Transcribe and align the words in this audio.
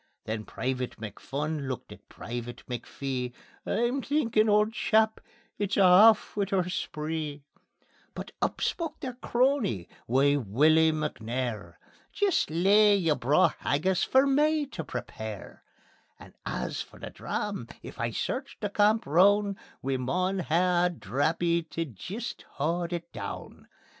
Then 0.25 0.45
Private 0.45 0.97
McPhun 0.99 1.67
looked 1.67 1.91
at 1.91 2.09
Private 2.09 2.63
McPhee: 2.67 3.33
"I'm 3.67 4.01
thinkin' 4.01 4.49
auld 4.49 4.73
chap, 4.73 5.21
it's 5.59 5.77
a' 5.77 5.83
aff 5.83 6.35
wi' 6.35 6.47
oor 6.51 6.67
spree." 6.69 7.43
But 8.15 8.31
up 8.41 8.61
spoke 8.61 8.99
their 8.99 9.13
crony, 9.13 9.87
wee 10.07 10.37
Wullie 10.37 10.91
McNair: 10.91 11.75
"Jist 12.11 12.49
lea' 12.49 12.95
yer 12.95 13.13
braw 13.13 13.49
haggis 13.59 14.03
for 14.03 14.25
me 14.25 14.65
tae 14.65 14.81
prepare; 14.81 15.63
And 16.17 16.33
as 16.47 16.81
for 16.81 16.97
the 16.97 17.11
dram, 17.11 17.67
if 17.83 17.99
I 17.99 18.09
search 18.09 18.57
the 18.59 18.71
camp 18.71 19.05
roun', 19.05 19.55
We 19.83 19.97
maun 19.97 20.39
hae 20.39 20.85
a 20.85 20.89
drappie 20.89 21.61
tae 21.69 21.85
jist 21.85 22.41
haud 22.53 22.91
it 22.91 23.11
doon. 23.13 23.67